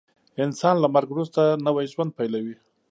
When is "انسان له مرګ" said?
0.45-1.09